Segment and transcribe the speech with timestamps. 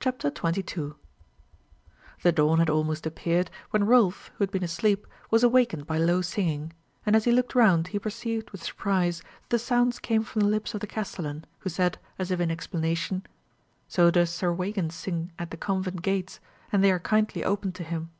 [0.00, 0.96] CHAPTER 22
[2.24, 6.22] The dawn had almost appeared, when Rolf, who had been asleep, was awakened by low
[6.22, 6.72] singing;
[7.06, 10.48] and as he looked round, he perceived, with surprise, that the sounds came from the
[10.48, 13.24] lips of the castellan, who said, as if in explanation,
[13.86, 16.40] "So does Sir Weigand sing at the convent gates,
[16.72, 18.10] and they are kindly opened to him."